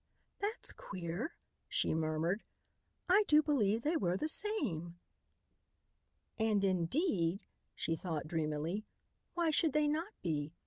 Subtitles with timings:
[0.39, 1.35] "That's queer!"
[1.69, 2.41] she murmured.
[3.07, 4.99] "I do believe they were the same!"
[6.39, 7.41] "And indeed,"
[7.75, 8.87] she thought dreamily,
[9.35, 10.53] "why should they not be?